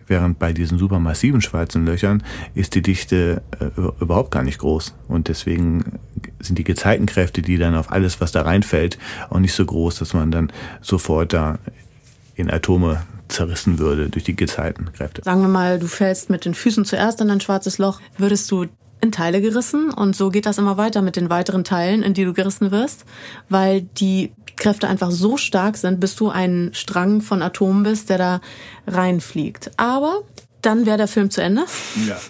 [0.07, 2.23] Während bei diesen supermassiven schwarzen Löchern
[2.55, 3.65] ist die Dichte äh,
[4.01, 4.93] überhaupt gar nicht groß.
[5.07, 5.99] Und deswegen
[6.39, 8.97] sind die Gezeitenkräfte, die dann auf alles, was da reinfällt,
[9.29, 11.59] auch nicht so groß, dass man dann sofort da
[12.35, 15.23] in Atome zerrissen würde durch die Gezeitenkräfte.
[15.23, 17.99] Sagen wir mal, du fällst mit den Füßen zuerst in ein schwarzes Loch.
[18.17, 18.65] Würdest du
[19.01, 22.23] in Teile gerissen und so geht das immer weiter mit den weiteren Teilen, in die
[22.23, 23.05] du gerissen wirst,
[23.49, 28.17] weil die Kräfte einfach so stark sind, bis du ein Strang von Atomen bist, der
[28.17, 28.41] da
[28.87, 29.71] reinfliegt.
[29.77, 30.21] Aber
[30.61, 31.63] dann wäre der Film zu Ende.
[32.07, 32.17] Ja.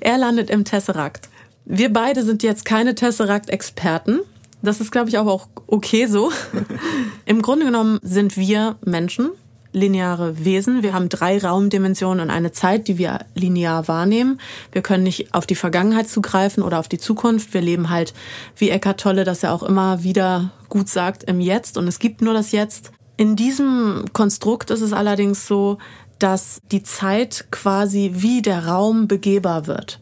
[0.00, 1.28] Er landet im Tesseract.
[1.64, 4.20] Wir beide sind jetzt keine Tesseract-Experten.
[4.62, 6.32] Das ist, glaube ich, auch okay so.
[7.24, 9.30] Im Grunde genommen sind wir Menschen
[9.76, 10.82] lineare Wesen.
[10.82, 14.40] Wir haben drei Raumdimensionen und eine Zeit, die wir linear wahrnehmen.
[14.72, 17.52] Wir können nicht auf die Vergangenheit zugreifen oder auf die Zukunft.
[17.52, 18.14] Wir leben halt,
[18.56, 22.22] wie Eckhart Tolle das ja auch immer wieder gut sagt, im Jetzt und es gibt
[22.22, 22.90] nur das Jetzt.
[23.18, 25.76] In diesem Konstrukt ist es allerdings so,
[26.18, 30.00] dass die Zeit quasi wie der Raum begehbar wird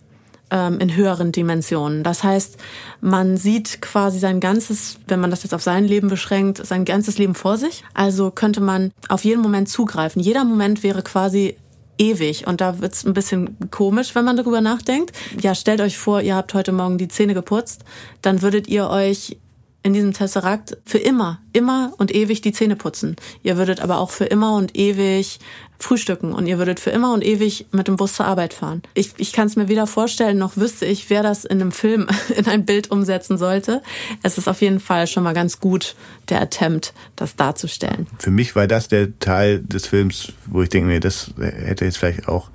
[0.55, 2.05] ähm, in höheren Dimensionen.
[2.05, 2.57] Das heißt,
[3.01, 7.19] man sieht quasi sein ganzes, wenn man das jetzt auf sein Leben beschränkt, sein ganzes
[7.19, 7.83] Leben vor sich.
[7.93, 10.23] Also könnte man auf jeden Moment zugreifen.
[10.23, 11.57] Jeder Moment wäre quasi
[11.99, 15.13] ewig und da wird's ein bisschen komisch, wenn man darüber nachdenkt.
[15.41, 17.85] Ja, stellt euch vor, ihr habt heute Morgen die Zähne geputzt,
[18.23, 19.37] dann würdet ihr euch
[19.85, 23.17] in diesem Tesserakt für immer, immer und ewig die Zähne putzen.
[23.43, 25.39] Ihr würdet aber auch für immer und ewig
[25.79, 28.83] frühstücken und ihr würdet für immer und ewig mit dem Bus zur Arbeit fahren.
[28.95, 32.07] Ich, ich kann es mir weder vorstellen, noch wüsste ich, wer das in einem Film
[32.37, 33.83] in ein Bild umsetzen sollte.
[34.23, 35.95] Es ist auf jeden Fall schon mal ganz gut,
[36.31, 38.07] der Attempt, das darzustellen.
[38.19, 41.99] Für mich war das der Teil des Films, wo ich denke, nee, das hätte jetzt
[41.99, 42.49] vielleicht auch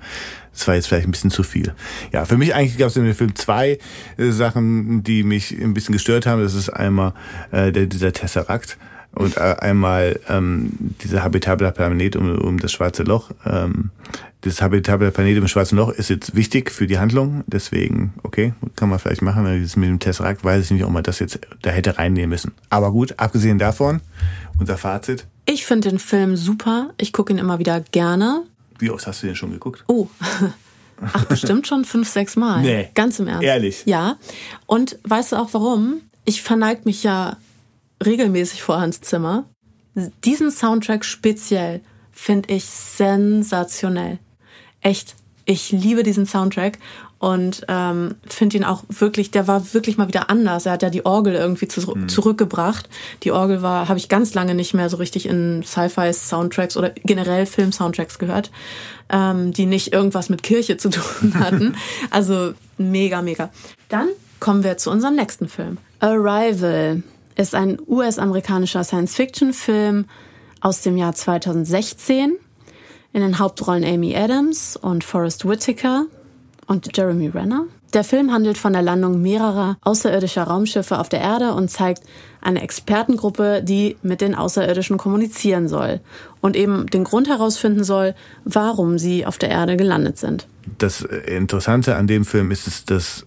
[0.52, 1.74] das war jetzt vielleicht ein bisschen zu viel.
[2.12, 3.78] Ja, für mich eigentlich gab es in dem Film zwei
[4.16, 6.42] äh, Sachen, die mich ein bisschen gestört haben.
[6.42, 7.14] Das ist einmal
[7.50, 8.76] äh, der, dieser Tesserakt
[9.12, 13.30] und äh, einmal ähm, dieser habitable Planet um, um das schwarze Loch.
[13.44, 13.90] Ähm,
[14.42, 18.88] das habitable Planet im schwarzen Loch ist jetzt wichtig für die Handlung, deswegen, okay, kann
[18.88, 19.44] man vielleicht machen.
[19.52, 22.52] Dieses mit dem Tesseract weiß ich nicht, ob man das jetzt da hätte reinnehmen müssen.
[22.70, 24.00] Aber gut, abgesehen davon,
[24.58, 25.26] unser Fazit.
[25.44, 26.90] Ich finde den Film super.
[26.96, 28.44] Ich gucke ihn immer wieder gerne.
[28.80, 29.84] Wie oft hast du den schon geguckt?
[29.86, 30.08] Oh.
[31.00, 32.60] Ach, bestimmt schon fünf, sechs Mal.
[32.60, 32.90] Nee.
[32.94, 33.44] Ganz im Ernst.
[33.44, 33.82] Ehrlich?
[33.86, 34.18] Ja.
[34.66, 36.02] Und weißt du auch warum?
[36.24, 37.36] Ich verneig mich ja
[38.04, 39.44] regelmäßig vor Hans Zimmer.
[40.24, 41.80] Diesen Soundtrack speziell
[42.12, 44.18] finde ich sensationell.
[44.80, 45.14] Echt.
[45.46, 46.78] Ich liebe diesen Soundtrack
[47.20, 50.64] und ähm, finde ihn auch wirklich, der war wirklich mal wieder anders.
[50.64, 52.08] Er hat ja die Orgel irgendwie zu, mhm.
[52.08, 52.88] zurückgebracht.
[53.24, 57.44] Die Orgel war, habe ich ganz lange nicht mehr so richtig in Sci-Fi-Soundtracks oder generell
[57.44, 58.50] Film-Soundtracks gehört,
[59.10, 60.88] ähm, die nicht irgendwas mit Kirche zu
[61.20, 61.76] tun hatten.
[62.10, 63.50] also mega, mega.
[63.90, 64.08] Dann
[64.40, 65.76] kommen wir zu unserem nächsten Film.
[65.98, 67.02] Arrival
[67.36, 70.06] ist ein US-amerikanischer Science-Fiction-Film
[70.62, 72.36] aus dem Jahr 2016.
[73.12, 76.06] In den Hauptrollen Amy Adams und Forrest Whitaker
[76.70, 77.64] und Jeremy Renner.
[77.94, 82.04] Der Film handelt von der Landung mehrerer außerirdischer Raumschiffe auf der Erde und zeigt
[82.40, 85.98] eine Expertengruppe, die mit den Außerirdischen kommunizieren soll
[86.40, 90.46] und eben den Grund herausfinden soll, warum sie auf der Erde gelandet sind.
[90.78, 93.26] Das Interessante an dem Film ist es, dass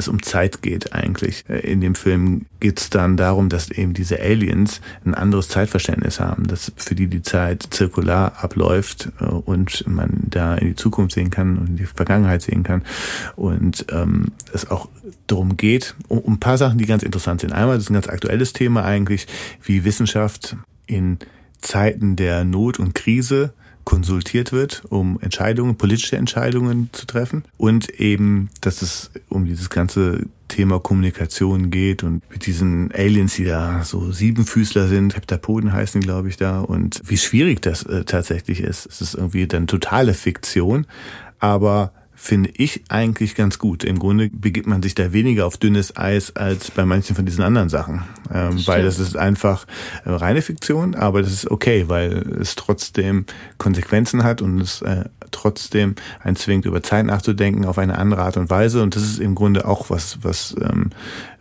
[0.00, 1.44] es um Zeit geht eigentlich.
[1.48, 6.20] Äh, in dem Film geht es dann darum, dass eben diese Aliens ein anderes Zeitverständnis
[6.20, 11.14] haben, dass für die die Zeit zirkular abläuft äh, und man da in die Zukunft
[11.14, 12.82] sehen kann und in die Vergangenheit sehen kann
[13.36, 14.88] und ähm, es auch
[15.26, 17.52] darum geht, um, um ein paar Sachen, die ganz interessant sind.
[17.52, 19.26] Einmal, das ist ein ganz aktuelles Thema eigentlich,
[19.62, 21.18] wie Wissenschaft in
[21.60, 23.52] Zeiten der Not und Krise
[23.90, 27.42] konsultiert wird, um Entscheidungen, politische Entscheidungen zu treffen.
[27.56, 33.46] Und eben, dass es um dieses ganze Thema Kommunikation geht und mit diesen Aliens, die
[33.46, 38.60] da so Siebenfüßler sind, Heptapoden heißen, glaube ich, da, und wie schwierig das äh, tatsächlich
[38.60, 38.86] ist.
[38.86, 40.86] Es ist irgendwie dann totale Fiktion,
[41.40, 41.92] aber
[42.22, 43.82] finde ich eigentlich ganz gut.
[43.82, 47.42] Im Grunde begibt man sich da weniger auf dünnes Eis als bei manchen von diesen
[47.42, 48.02] anderen Sachen.
[48.32, 49.66] Ähm, das weil das ist einfach
[50.04, 53.24] äh, reine Fiktion, aber das ist okay, weil es trotzdem
[53.56, 58.36] Konsequenzen hat und es äh, trotzdem einen zwingt, über Zeit nachzudenken auf eine andere Art
[58.36, 58.82] und Weise.
[58.82, 60.90] Und das ist im Grunde auch was, was, ähm,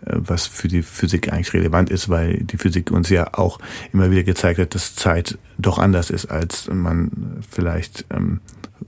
[0.06, 3.60] äh, was für die Physik eigentlich relevant ist, weil die Physik uns ja auch
[3.92, 8.40] immer wieder gezeigt hat, dass Zeit doch anders ist, als man vielleicht ähm,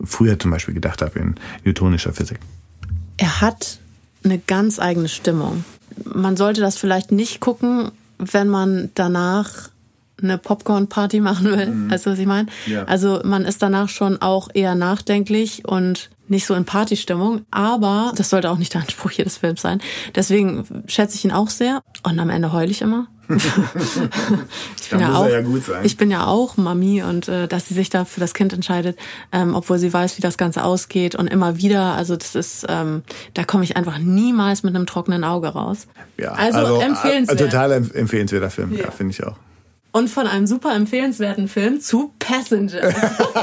[0.04, 2.40] früher zum Beispiel gedacht habe in newtonischer Physik.
[3.18, 3.80] Er hat
[4.24, 5.64] eine ganz eigene Stimmung.
[6.06, 9.70] Man sollte das vielleicht nicht gucken, wenn man danach
[10.22, 11.68] eine Popcorn-Party machen will.
[11.68, 11.92] Mhm.
[11.92, 12.48] Weißt du, was ich meine?
[12.68, 12.84] Ja.
[12.86, 18.30] Also man ist danach schon auch eher nachdenklich und nicht so in Partystimmung, aber das
[18.30, 19.82] sollte auch nicht der Anspruch jedes Films sein.
[20.16, 23.08] Deswegen schätze ich ihn auch sehr und am Ende heule ich immer.
[24.82, 25.41] Ich, bin ja auch, ja
[25.84, 28.98] ich bin ja auch Mami und äh, dass sie sich da für das Kind entscheidet,
[29.32, 33.04] ähm, obwohl sie weiß, wie das Ganze ausgeht und immer wieder, also das ist, ähm,
[33.34, 35.88] da komme ich einfach niemals mit einem trockenen Auge raus.
[36.17, 37.39] Ja, also, also äh, empfehlenswert.
[37.39, 39.38] Total empfehlenswerter Film, ja, ja finde ich auch
[39.91, 42.96] und von einem super empfehlenswerten Film zu Passengers.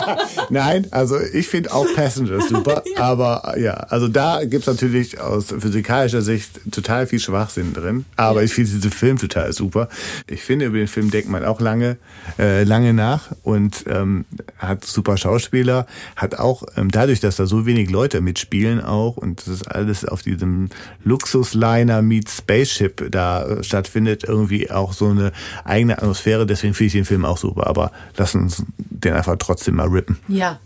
[0.50, 3.02] Nein, also ich finde auch Passengers super, ja.
[3.02, 8.46] aber ja, also da gibt's natürlich aus physikalischer Sicht total viel Schwachsinn drin, aber ja.
[8.46, 9.88] ich finde diesen Film total super.
[10.26, 11.98] Ich finde, über den Film denkt man auch lange,
[12.38, 14.24] äh, lange nach und ähm,
[14.56, 19.40] hat super Schauspieler, hat auch ähm, dadurch, dass da so wenig Leute mitspielen auch und
[19.40, 20.70] das ist alles auf diesem
[21.04, 25.32] Luxusliner meets Spaceship da äh, stattfindet, irgendwie auch so eine
[25.64, 26.46] eigene Atmosphäre.
[26.46, 27.66] Deswegen finde ich den Film auch super.
[27.66, 30.18] Aber lass uns den einfach trotzdem mal rippen.
[30.28, 30.58] Ja.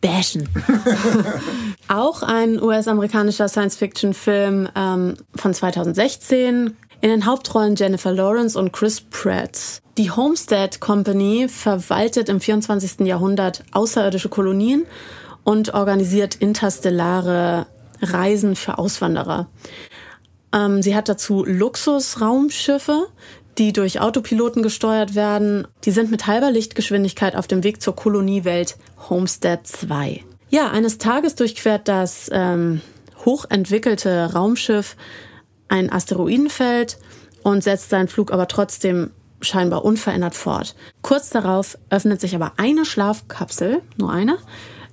[0.00, 0.48] Bashen.
[1.88, 6.76] auch ein US-amerikanischer Science-Fiction-Film ähm, von 2016.
[7.00, 9.82] In den Hauptrollen Jennifer Lawrence und Chris Pratt.
[9.98, 13.06] Die Homestead Company verwaltet im 24.
[13.06, 14.84] Jahrhundert außerirdische Kolonien
[15.44, 17.66] und organisiert interstellare
[18.00, 19.48] Reisen für Auswanderer.
[20.52, 23.06] Ähm, sie hat dazu Luxusraumschiffe,
[23.58, 25.66] die durch Autopiloten gesteuert werden.
[25.84, 28.76] Die sind mit halber Lichtgeschwindigkeit auf dem Weg zur Koloniewelt
[29.10, 30.24] Homestead 2.
[30.50, 32.80] Ja, eines Tages durchquert das ähm,
[33.24, 34.96] hochentwickelte Raumschiff
[35.68, 36.98] ein Asteroidenfeld
[37.42, 40.74] und setzt seinen Flug aber trotzdem scheinbar unverändert fort.
[41.02, 44.38] Kurz darauf öffnet sich aber eine Schlafkapsel, nur eine,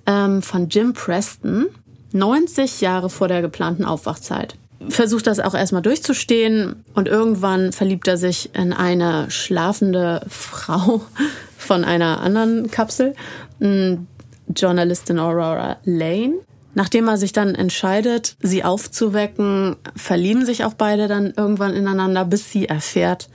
[0.05, 1.67] ähm, von Jim Preston,
[2.11, 4.55] 90 Jahre vor der geplanten Aufwachzeit.
[4.89, 11.01] Versucht das auch erstmal durchzustehen und irgendwann verliebt er sich in eine schlafende Frau
[11.57, 13.15] von einer anderen Kapsel,
[13.59, 16.35] Journalistin Aurora Lane.
[16.73, 22.51] Nachdem er sich dann entscheidet, sie aufzuwecken, verlieben sich auch beide dann irgendwann ineinander, bis
[22.51, 23.29] sie erfährt,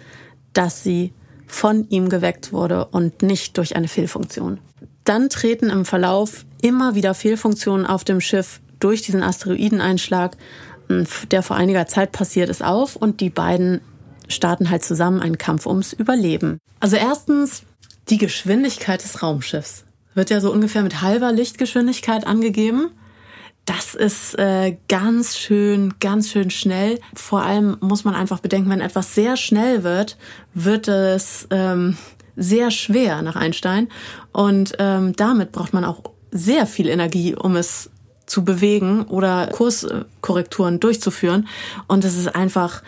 [0.52, 1.14] dass sie
[1.46, 4.58] von ihm geweckt wurde und nicht durch eine Fehlfunktion.
[5.04, 10.36] Dann treten im Verlauf immer wieder Fehlfunktionen auf dem Schiff durch diesen Asteroideneinschlag,
[11.30, 13.80] der vor einiger Zeit passiert ist, auf und die beiden
[14.28, 16.58] starten halt zusammen einen Kampf ums Überleben.
[16.78, 17.62] Also erstens
[18.08, 22.90] die Geschwindigkeit des Raumschiffs wird ja so ungefähr mit halber Lichtgeschwindigkeit angegeben.
[23.66, 26.98] Das ist äh, ganz schön, ganz schön schnell.
[27.14, 30.16] Vor allem muss man einfach bedenken, wenn etwas sehr schnell wird,
[30.54, 31.96] wird es ähm,
[32.36, 33.88] sehr schwer nach Einstein.
[34.32, 37.90] Und ähm, damit braucht man auch sehr viel Energie, um es
[38.30, 41.48] zu bewegen oder Kurskorrekturen durchzuführen.
[41.88, 42.82] Und es ist einfach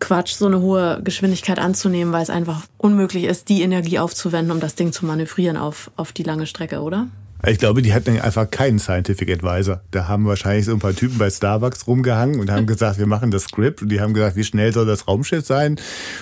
[0.00, 4.60] Quatsch, so eine hohe Geschwindigkeit anzunehmen, weil es einfach unmöglich ist, die Energie aufzuwenden, um
[4.60, 7.08] das Ding zu manövrieren auf, auf die lange Strecke, oder?
[7.46, 9.82] Ich glaube, die hatten einfach keinen Scientific Advisor.
[9.90, 13.30] Da haben wahrscheinlich so ein paar Typen bei Starbucks rumgehangen und haben gesagt, wir machen
[13.30, 13.82] das Script.
[13.82, 15.76] Und die haben gesagt, wie schnell soll das Raumschiff sein?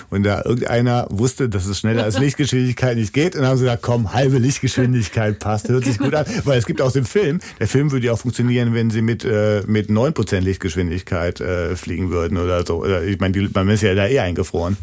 [0.09, 3.35] Und da irgendeiner wusste, dass es schneller als Lichtgeschwindigkeit nicht geht.
[3.35, 5.69] Und haben sie gesagt, komm, halbe Lichtgeschwindigkeit passt.
[5.69, 6.25] Hört sich gut an.
[6.43, 7.39] Weil es gibt auch den Film.
[7.59, 11.75] Der Film würde ja auch funktionieren, wenn sie mit, äh, mit neun Prozent Lichtgeschwindigkeit äh,
[11.75, 12.85] fliegen würden oder so.
[12.85, 14.77] Ich meine, man ist ja da eh eingefroren.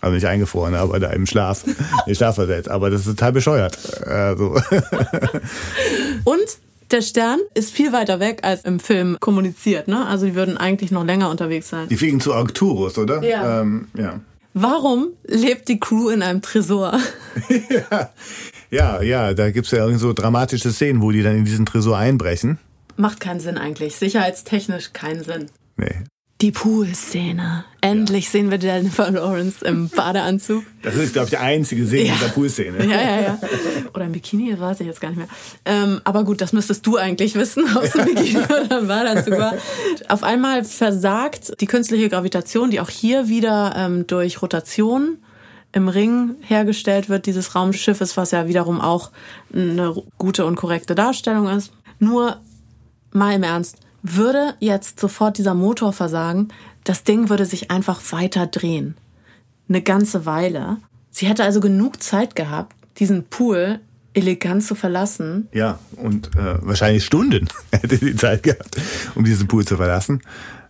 [0.00, 1.64] Also nicht eingefroren, aber da im Schlaf,
[2.06, 2.70] im Schlaf versetzt.
[2.70, 4.06] Aber das ist total bescheuert.
[4.06, 4.54] Also.
[6.24, 6.46] Und
[6.90, 10.06] der Stern ist viel weiter weg als im Film kommuniziert, ne?
[10.06, 11.88] Also die würden eigentlich noch länger unterwegs sein.
[11.88, 13.22] Die fliegen zu Arcturus, oder?
[13.22, 13.60] Ja.
[13.60, 14.20] Ähm, ja.
[14.54, 16.98] Warum lebt die Crew in einem Tresor?
[17.48, 18.10] ja.
[18.70, 22.58] ja, ja, da gibt's ja so dramatische Szenen, wo die dann in diesen Tresor einbrechen.
[22.96, 23.96] Macht keinen Sinn eigentlich.
[23.96, 25.46] Sicherheitstechnisch keinen Sinn.
[25.76, 26.04] Nee.
[26.40, 27.64] Die Poolszene.
[27.82, 28.30] Endlich ja.
[28.30, 30.64] sehen wir Jennifer Lawrence im Badeanzug.
[30.82, 32.14] Das ist, glaube ich, die einzige Szene ja.
[32.14, 32.84] dieser Poolszene.
[32.86, 33.38] Ja, ja, ja.
[33.94, 35.28] Oder im Bikini, das weiß ich jetzt gar nicht mehr.
[35.66, 39.38] Ähm, aber gut, das müsstest du eigentlich wissen, ob es im Bikini oder im Badeanzug
[39.38, 39.54] war.
[40.08, 45.18] Auf einmal versagt die künstliche Gravitation, die auch hier wieder ähm, durch Rotation
[45.72, 49.10] im Ring hergestellt wird, dieses Raumschiffes, was ja wiederum auch
[49.52, 51.72] eine gute und korrekte Darstellung ist.
[51.98, 52.40] Nur
[53.12, 56.48] mal im Ernst würde jetzt sofort dieser Motor versagen,
[56.84, 58.96] das Ding würde sich einfach weiter drehen.
[59.68, 60.78] Eine ganze Weile.
[61.10, 63.80] Sie hätte also genug Zeit gehabt, diesen Pool
[64.14, 65.48] elegant zu verlassen.
[65.52, 68.76] Ja, und äh, wahrscheinlich Stunden hätte sie Zeit gehabt,
[69.14, 70.22] um diesen Pool zu verlassen.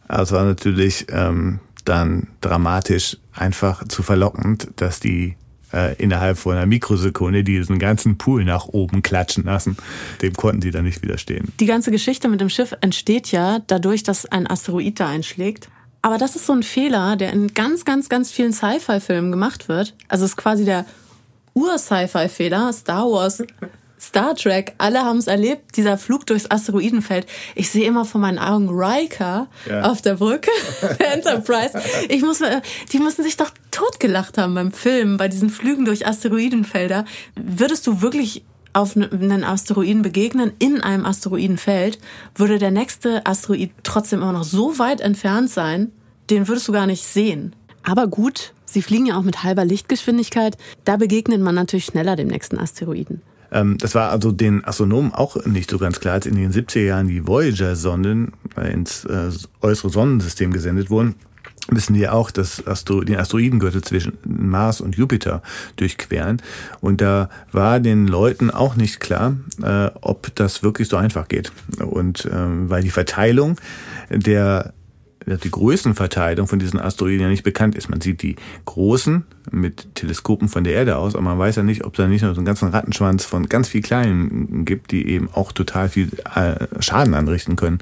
[0.09, 5.37] Also war natürlich ähm, dann dramatisch einfach zu verlockend, dass die
[5.73, 9.77] äh, innerhalb von einer Mikrosekunde diesen ganzen Pool nach oben klatschen lassen.
[10.23, 11.53] Dem konnten die dann nicht widerstehen.
[11.61, 15.69] Die ganze Geschichte mit dem Schiff entsteht ja dadurch, dass ein Asteroid da einschlägt.
[16.03, 19.95] Aber das ist so ein Fehler, der in ganz, ganz, ganz vielen Sci-Fi-Filmen gemacht wird.
[20.09, 20.87] Also es ist quasi der
[21.55, 22.73] Ur-Sci-Fi-Fehler.
[22.73, 23.43] Star Wars
[24.01, 27.27] Star Trek, alle haben es erlebt, dieser Flug durchs Asteroidenfeld.
[27.55, 29.83] Ich sehe immer vor meinen Augen Riker ja.
[29.83, 30.51] auf der Brücke
[30.99, 31.79] der Enterprise.
[32.09, 32.41] Ich muss
[32.93, 37.05] die müssen sich doch totgelacht haben beim Film, bei diesen Flügen durch Asteroidenfelder.
[37.37, 41.99] Würdest du wirklich auf einen Asteroiden begegnen, in einem Asteroidenfeld,
[42.35, 45.93] würde der nächste Asteroid trotzdem immer noch so weit entfernt sein,
[46.31, 47.55] den würdest du gar nicht sehen.
[47.83, 52.29] Aber gut, sie fliegen ja auch mit halber Lichtgeschwindigkeit, da begegnet man natürlich schneller dem
[52.29, 53.23] nächsten Asteroiden.
[53.53, 56.85] Ähm, das war also den Astronomen auch nicht so ganz klar, als in den 70er
[56.85, 59.31] Jahren die Voyager-Sonden äh, ins äh,
[59.63, 61.15] äußere Sonnensystem gesendet wurden
[61.71, 65.43] wissen wir auch, dass Astro den Asteroidengürtel zwischen Mars und Jupiter
[65.77, 66.43] durchqueren.
[66.81, 71.53] Und da war den Leuten auch nicht klar, äh, ob das wirklich so einfach geht.
[71.79, 73.57] Und ähm, weil die Verteilung
[74.11, 74.73] der
[75.27, 77.89] die Größenverteilung von diesen Asteroiden ja nicht bekannt ist.
[77.89, 81.85] Man sieht die großen mit Teleskopen von der Erde aus, aber man weiß ja nicht,
[81.85, 85.29] ob da nicht noch so einen ganzen Rattenschwanz von ganz viel kleinen gibt, die eben
[85.33, 87.79] auch total viel äh, Schaden anrichten können.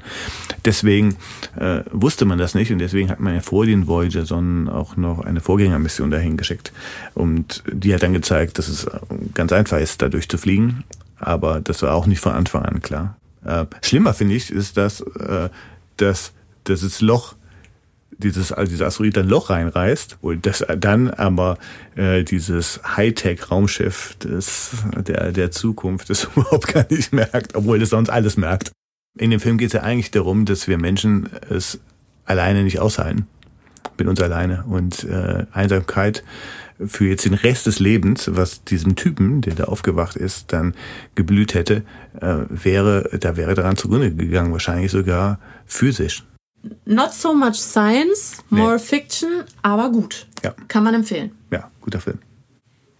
[0.65, 1.15] Deswegen
[1.57, 5.19] äh, wusste man das nicht und deswegen hat man ja vor den Voyager-Sonnen auch noch
[5.19, 6.73] eine Vorgängermission dahin geschickt.
[7.13, 8.87] Und die hat dann gezeigt, dass es
[9.33, 10.83] ganz einfach ist, da durchzufliegen.
[11.19, 13.17] Aber das war auch nicht von Anfang an klar.
[13.45, 15.49] Äh, schlimmer finde ich, ist, dass, äh,
[15.97, 17.35] dass das Loch
[18.19, 21.57] dieses, also dieser Asteroid ein Loch reinreißt, und das dann aber
[21.95, 24.71] äh, dieses Hightech-Raumschiff des,
[25.07, 28.71] der, der Zukunft das überhaupt gar nicht merkt, obwohl es sonst alles merkt.
[29.17, 31.79] In dem Film geht es ja eigentlich darum, dass wir Menschen es
[32.25, 33.27] alleine nicht aushalten.
[33.97, 34.65] bin uns alleine.
[34.67, 36.23] Und äh, Einsamkeit
[36.85, 40.73] für jetzt den Rest des Lebens, was diesem Typen, der da aufgewacht ist, dann
[41.15, 41.83] geblüht hätte,
[42.21, 46.23] äh, wäre, da wäre daran zugrunde gegangen, wahrscheinlich sogar physisch.
[46.85, 48.79] Not so much science, more nee.
[48.79, 50.27] fiction, aber gut.
[50.43, 50.53] Ja.
[50.67, 51.31] Kann man empfehlen.
[51.51, 52.19] Ja, guter Film.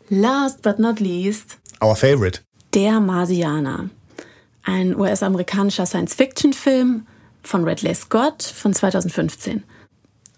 [0.10, 1.58] Last but not least.
[1.82, 2.41] Our favorite.
[2.74, 3.89] Der Marsianer.
[4.63, 7.06] Ein US-amerikanischer Science-Fiction-Film
[7.43, 9.63] von Ridley Scott von 2015.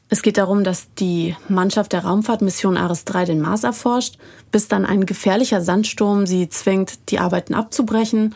[0.10, 4.18] Es geht darum, dass die Mannschaft der Raumfahrtmission Ares 3 den Mars erforscht,
[4.52, 8.36] bis dann ein gefährlicher Sandsturm sie zwingt, die Arbeiten abzubrechen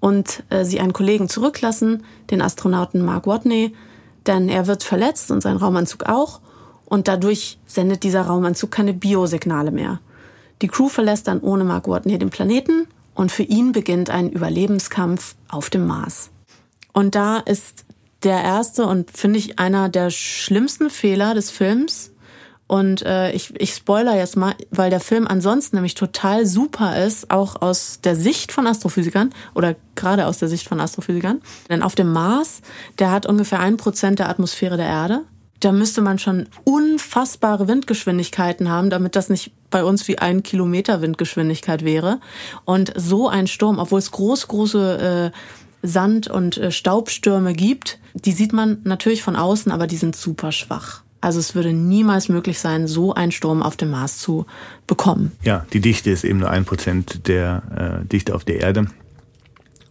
[0.00, 3.74] und äh, sie einen Kollegen zurücklassen, den Astronauten Mark Watney,
[4.30, 6.40] denn er wird verletzt und sein Raumanzug auch
[6.84, 10.00] und dadurch sendet dieser Raumanzug keine Biosignale mehr.
[10.62, 15.34] Die Crew verlässt dann ohne Mark Watney den Planeten und für ihn beginnt ein Überlebenskampf
[15.48, 16.30] auf dem Mars.
[16.92, 17.84] Und da ist
[18.22, 22.09] der erste und finde ich einer der schlimmsten Fehler des Films.
[22.70, 27.28] Und äh, ich, ich spoiler jetzt mal, weil der Film ansonsten nämlich total super ist,
[27.28, 31.42] auch aus der Sicht von Astrophysikern oder gerade aus der Sicht von Astrophysikern.
[31.68, 32.62] Denn auf dem Mars,
[33.00, 35.22] der hat ungefähr ein Prozent der Atmosphäre der Erde.
[35.58, 41.02] Da müsste man schon unfassbare Windgeschwindigkeiten haben, damit das nicht bei uns wie ein Kilometer
[41.02, 42.20] Windgeschwindigkeit wäre.
[42.66, 45.36] Und so ein Sturm, obwohl es groß, große äh,
[45.84, 50.52] Sand- und äh, Staubstürme gibt, die sieht man natürlich von außen, aber die sind super
[50.52, 51.02] schwach.
[51.20, 54.46] Also es würde niemals möglich sein, so einen Sturm auf dem Mars zu
[54.86, 55.32] bekommen.
[55.42, 58.86] Ja, die Dichte ist eben nur ein Prozent der äh, Dichte auf der Erde.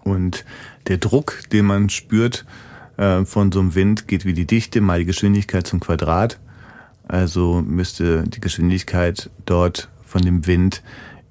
[0.04, 0.44] Und
[0.88, 2.46] der Druck, den man spürt
[2.98, 6.40] äh, von so einem Wind, geht wie die Dichte mal die Geschwindigkeit zum Quadrat.
[7.08, 10.82] Also müsste die Geschwindigkeit dort von dem Wind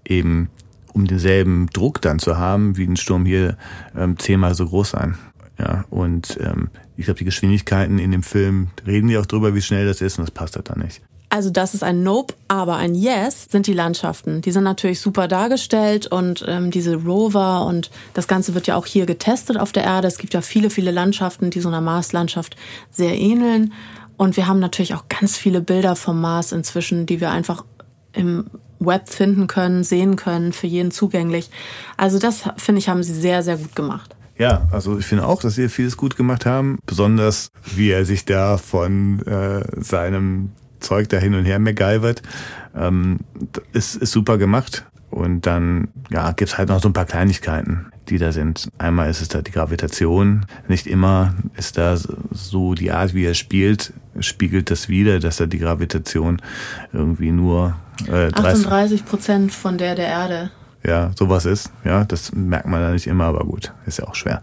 [0.04, 0.48] eben
[0.92, 3.56] um denselben Druck dann zu haben, wie ein Sturm hier
[3.96, 5.16] ähm, zehnmal so groß sein.
[5.58, 9.62] Ja, und ähm, ich glaube, die Geschwindigkeiten in dem Film reden die auch drüber, wie
[9.62, 11.02] schnell das ist, und das passt halt dann nicht.
[11.30, 14.40] Also das ist ein Nope, aber ein Yes sind die Landschaften.
[14.40, 18.86] Die sind natürlich super dargestellt und ähm, diese Rover und das Ganze wird ja auch
[18.86, 20.08] hier getestet auf der Erde.
[20.08, 22.56] Es gibt ja viele, viele Landschaften, die so einer Marslandschaft
[22.90, 23.74] sehr ähneln.
[24.16, 27.64] Und wir haben natürlich auch ganz viele Bilder vom Mars inzwischen, die wir einfach
[28.14, 28.46] im
[28.80, 31.50] Web finden können, sehen können, für jeden zugänglich.
[31.98, 34.16] Also das, finde ich, haben sie sehr, sehr gut gemacht.
[34.38, 36.78] Ja, also ich finde auch, dass sie vieles gut gemacht haben.
[36.86, 42.22] Besonders, wie er sich da von äh, seinem Zeug da hin und her MacGyvert.
[42.76, 43.18] Ähm,
[43.72, 44.84] ist, ist super gemacht.
[45.10, 48.68] Und dann ja, gibt's halt noch so ein paar Kleinigkeiten, die da sind.
[48.78, 50.44] Einmal ist es da die Gravitation.
[50.68, 51.96] Nicht immer ist da
[52.30, 56.42] so die Art, wie er spielt, spiegelt das wieder, dass er die Gravitation
[56.92, 60.50] irgendwie nur äh, 38 Prozent von der der Erde.
[60.84, 61.72] Ja, sowas ist.
[61.84, 64.42] Ja, das merkt man da nicht immer, aber gut, ist ja auch schwer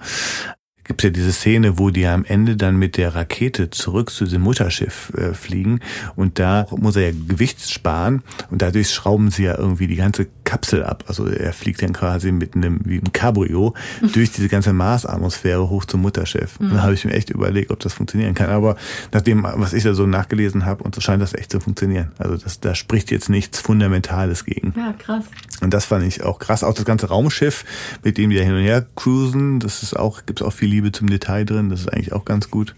[0.85, 4.43] gibt ja diese Szene, wo die am Ende dann mit der Rakete zurück zu dem
[4.43, 5.81] Mutterschiff äh, fliegen
[6.15, 8.21] und da muss er ja Gewicht sparen
[8.51, 11.03] und dadurch schrauben sie ja irgendwie die ganze Kapsel ab.
[11.07, 13.73] Also er fliegt dann quasi mit einem wie ein Cabrio
[14.13, 16.59] durch diese ganze Marsatmosphäre hoch zum Mutterschiff.
[16.59, 16.67] Mhm.
[16.67, 18.49] Und da habe ich mir echt überlegt, ob das funktionieren kann.
[18.49, 18.77] Aber
[19.11, 22.11] nachdem, was ich da so nachgelesen habe, und so scheint das echt zu funktionieren.
[22.17, 24.73] Also das, da spricht jetzt nichts Fundamentales gegen.
[24.77, 25.25] Ja, krass.
[25.61, 26.63] Und das fand ich auch krass.
[26.63, 27.65] Auch das ganze Raumschiff,
[28.03, 30.71] mit dem die da hin und her cruisen, das ist auch, gibt es auch viele
[30.71, 31.69] Liebe zum Detail drin.
[31.69, 32.75] Das ist eigentlich auch ganz gut.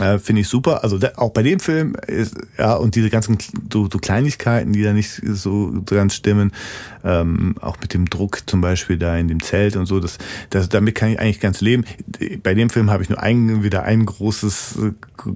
[0.00, 0.84] Äh, Finde ich super.
[0.84, 3.38] Also da, auch bei dem Film ist, ja, und diese ganzen
[3.72, 6.52] so, so Kleinigkeiten, die da nicht so ganz stimmen,
[7.04, 10.18] ähm, auch mit dem Druck zum Beispiel da in dem Zelt und so, das,
[10.50, 11.84] das damit kann ich eigentlich ganz leben.
[12.42, 14.78] Bei dem Film habe ich nur ein, wieder ein großes,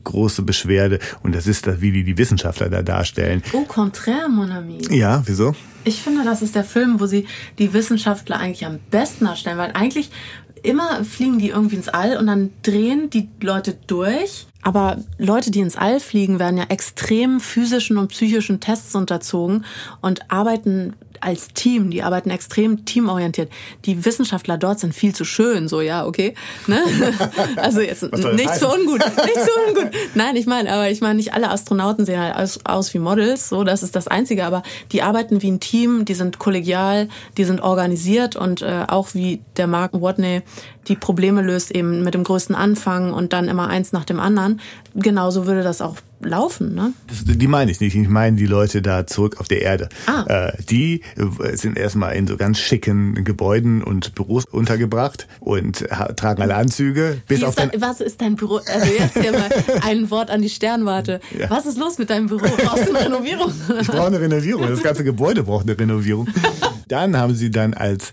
[0.05, 3.43] große Beschwerde und das ist, wie die die Wissenschaftler da darstellen.
[3.53, 4.79] Au contraire, mon ami.
[4.91, 5.55] Ja, wieso?
[5.85, 7.27] Ich finde, das ist der Film, wo sie
[7.59, 10.11] die Wissenschaftler eigentlich am besten darstellen, weil eigentlich
[10.63, 14.47] immer fliegen die irgendwie ins All und dann drehen die Leute durch.
[14.63, 19.65] Aber Leute, die ins All fliegen, werden ja extrem physischen und psychischen Tests unterzogen
[20.01, 23.51] und arbeiten als Team, die arbeiten extrem teamorientiert.
[23.85, 26.35] Die Wissenschaftler dort sind viel zu schön, so ja, okay.
[26.67, 26.83] Ne?
[27.57, 29.91] Also jetzt nicht so ungut, nicht so ungut.
[30.15, 33.49] Nein, ich meine, aber ich meine, nicht alle Astronauten sehen halt aus, aus wie Models,
[33.49, 34.45] so das ist das Einzige.
[34.45, 39.15] Aber die arbeiten wie ein Team, die sind kollegial, die sind organisiert und äh, auch
[39.15, 40.43] wie der Mark Watney
[40.89, 44.61] die Probleme löst eben mit dem größten Anfang und dann immer eins nach dem anderen.
[44.95, 46.93] Genauso würde das auch laufen, ne?
[47.09, 47.95] Das, die meine ich nicht.
[47.95, 49.89] Ich meine die Leute da zurück auf der Erde.
[50.07, 50.25] Ah.
[50.29, 56.43] Äh, die äh, sind erstmal in so ganz schicken Gebäuden und Büros untergebracht und tragen
[56.43, 57.23] alle Anzüge.
[57.27, 58.61] Bis auf da, was ist dein Büro?
[58.67, 59.51] Also jetzt hier mal
[59.83, 61.21] ein Wort an die Sternwarte.
[61.39, 61.51] Ja.
[61.51, 62.47] Was ist los mit deinem Büro?
[62.57, 63.53] Brauchst du eine Renovierung?
[63.81, 64.69] Ich brauche eine Renovierung.
[64.69, 66.29] Das ganze Gebäude braucht eine Renovierung.
[66.89, 68.13] Dann haben sie dann als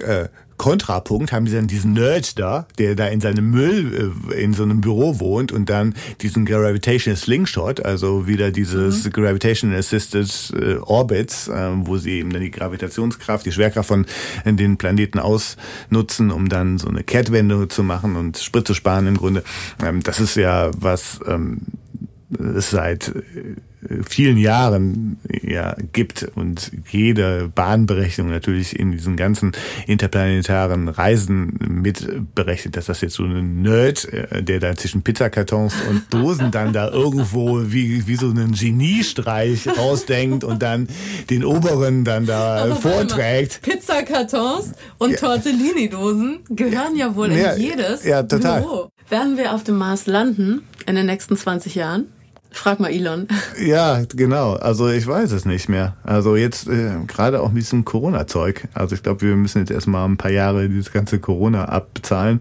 [0.00, 0.28] äh,
[0.58, 4.64] Kontrapunkt haben sie dann diesen Nerd da, der da in seinem Müll äh, in so
[4.64, 9.10] einem Büro wohnt und dann diesen Gravitational Slingshot, also wieder dieses mhm.
[9.10, 14.06] Gravitation Assisted äh, Orbits, äh, wo sie eben dann die Gravitationskraft, die Schwerkraft von
[14.44, 19.16] den Planeten ausnutzen, um dann so eine Kehrtwende zu machen und Sprit zu sparen im
[19.16, 19.44] Grunde.
[19.82, 21.62] Ähm, das ist ja was ähm,
[22.30, 23.12] es seit
[24.08, 29.52] vielen Jahren ja gibt und jede Bahnberechnung natürlich in diesen ganzen
[29.86, 36.02] interplanetaren Reisen mitberechnet, dass das jetzt so ein Nerd, äh, der da zwischen Pizzakartons und
[36.12, 40.88] Dosen dann da irgendwo wie, wie so einen Geniestreich ausdenkt und dann
[41.30, 43.62] den oberen dann da Aber vorträgt.
[43.62, 45.16] Pizzakartons und ja.
[45.18, 48.62] Tortellini-Dosen gehören ja wohl in jedes ja, total.
[48.62, 48.90] Büro.
[49.08, 52.08] Werden wir auf dem Mars landen in den nächsten 20 Jahren?
[52.50, 53.28] Frag mal Elon.
[53.60, 54.54] Ja, genau.
[54.54, 55.96] Also ich weiß es nicht mehr.
[56.02, 58.68] Also jetzt äh, gerade auch mit diesem Corona-Zeug.
[58.74, 62.40] Also ich glaube, wir müssen jetzt erstmal ein paar Jahre dieses ganze Corona abbezahlen.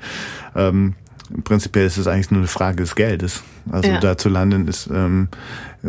[0.55, 0.95] Ähm,
[1.43, 3.43] prinzipiell ist es eigentlich nur eine Frage des Geldes.
[3.70, 3.99] Also ja.
[3.99, 5.28] da zu landen ist ähm,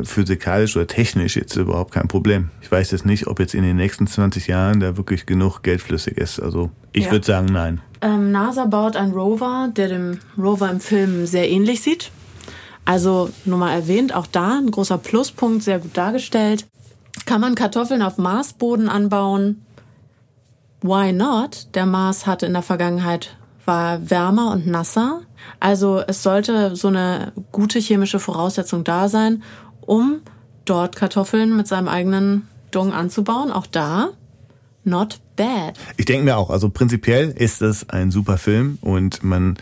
[0.03, 2.51] physikalisch oder technisch jetzt überhaupt kein Problem.
[2.61, 5.81] Ich weiß jetzt nicht, ob jetzt in den nächsten 20 Jahren da wirklich genug Geld
[5.81, 6.41] flüssig ist.
[6.41, 7.12] Also ich ja.
[7.12, 7.81] würde sagen, nein.
[8.01, 12.11] Ähm, NASA baut einen Rover, der dem Rover im Film sehr ähnlich sieht.
[12.89, 16.66] Also nur mal erwähnt, auch da ein großer Pluspunkt, sehr gut dargestellt.
[17.26, 19.66] Kann man Kartoffeln auf Marsboden anbauen?
[20.80, 21.68] Why not?
[21.74, 23.36] Der Mars hatte in der Vergangenheit
[23.66, 25.20] war wärmer und nasser.
[25.61, 29.43] Also es sollte so eine gute chemische Voraussetzung da sein,
[29.82, 30.22] um
[30.64, 33.53] dort Kartoffeln mit seinem eigenen Dung anzubauen.
[33.53, 34.12] Auch da
[34.84, 35.74] not bad.
[35.99, 39.59] Ich denke mir auch, also prinzipiell ist es ein super Film und man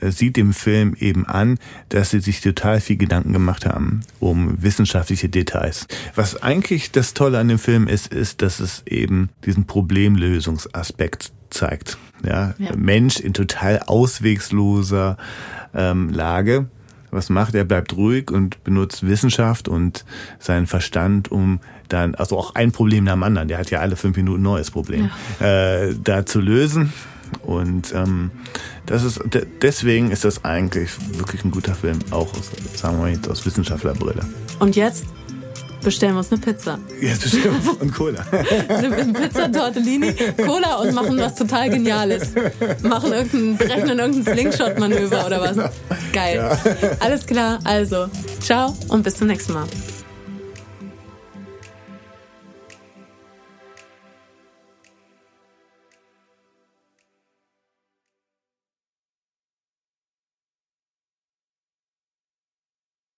[0.00, 5.28] sieht dem Film eben an, dass sie sich total viel Gedanken gemacht haben um wissenschaftliche
[5.28, 5.86] Details.
[6.14, 11.98] Was eigentlich das Tolle an dem Film ist, ist, dass es eben diesen Problemlösungsaspekt zeigt.
[12.24, 12.74] Ja, ja.
[12.76, 15.16] Mensch in total auswegsloser
[15.74, 16.66] ähm, Lage.
[17.10, 17.64] Was macht er?
[17.64, 20.04] Bleibt ruhig und benutzt Wissenschaft und
[20.38, 23.96] seinen Verstand, um dann, also auch ein Problem nach dem anderen, der hat ja alle
[23.96, 25.46] fünf Minuten ein neues Problem, ja.
[25.46, 26.92] äh, da zu lösen.
[27.42, 28.30] Und ähm,
[28.88, 29.20] das ist
[29.62, 34.22] deswegen ist das eigentlich wirklich ein guter Film, auch aus, sagen wir jetzt aus Wissenschaftlerbrille.
[34.58, 35.04] Und jetzt
[35.82, 36.78] bestellen wir uns eine Pizza.
[37.00, 38.24] Jetzt bestellen wir uns und Cola.
[38.68, 40.14] eine Pizza Tortellini,
[40.44, 42.32] Cola und machen was total Geniales.
[42.82, 45.70] Machen irgendein, berechnen irgendein Slingshot-Manöver oder was.
[46.12, 46.36] Geil.
[46.36, 46.58] Ja.
[47.00, 48.08] Alles klar, also
[48.40, 49.66] ciao und bis zum nächsten Mal.